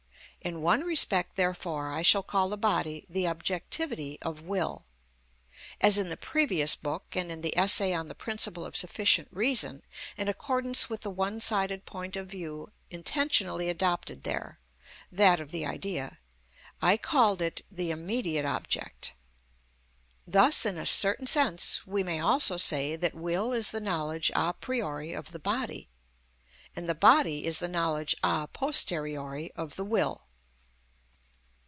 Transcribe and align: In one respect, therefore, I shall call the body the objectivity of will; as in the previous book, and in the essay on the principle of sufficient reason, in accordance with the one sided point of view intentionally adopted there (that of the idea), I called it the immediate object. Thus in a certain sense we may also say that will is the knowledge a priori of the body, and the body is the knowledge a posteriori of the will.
In 0.43 0.63
one 0.63 0.81
respect, 0.81 1.35
therefore, 1.35 1.91
I 1.93 2.01
shall 2.01 2.23
call 2.23 2.49
the 2.49 2.57
body 2.57 3.05
the 3.07 3.27
objectivity 3.27 4.17
of 4.23 4.41
will; 4.41 4.85
as 5.79 5.99
in 5.99 6.09
the 6.09 6.17
previous 6.17 6.75
book, 6.75 7.15
and 7.15 7.31
in 7.31 7.41
the 7.41 7.55
essay 7.55 7.93
on 7.93 8.07
the 8.07 8.15
principle 8.15 8.65
of 8.65 8.75
sufficient 8.75 9.27
reason, 9.29 9.83
in 10.17 10.27
accordance 10.27 10.89
with 10.89 11.01
the 11.01 11.11
one 11.11 11.39
sided 11.39 11.85
point 11.85 12.15
of 12.15 12.25
view 12.25 12.71
intentionally 12.89 13.69
adopted 13.69 14.23
there 14.23 14.57
(that 15.11 15.39
of 15.39 15.51
the 15.51 15.63
idea), 15.63 16.17
I 16.81 16.97
called 16.97 17.43
it 17.43 17.63
the 17.69 17.91
immediate 17.91 18.43
object. 18.43 19.13
Thus 20.25 20.65
in 20.65 20.79
a 20.79 20.87
certain 20.87 21.27
sense 21.27 21.85
we 21.85 22.01
may 22.01 22.19
also 22.19 22.57
say 22.57 22.95
that 22.95 23.13
will 23.13 23.51
is 23.53 23.69
the 23.69 23.79
knowledge 23.79 24.31
a 24.33 24.51
priori 24.53 25.13
of 25.13 25.33
the 25.33 25.37
body, 25.39 25.87
and 26.75 26.89
the 26.89 26.95
body 26.95 27.45
is 27.45 27.59
the 27.59 27.67
knowledge 27.67 28.15
a 28.23 28.47
posteriori 28.47 29.51
of 29.51 29.75
the 29.75 29.85
will. 29.85 30.23